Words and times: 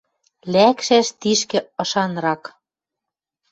Лӓкшӓш 0.53 1.07
тишкӹ 1.19 1.59
ышанрак. 1.81 2.43